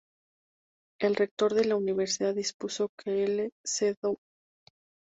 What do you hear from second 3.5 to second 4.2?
Lcdo.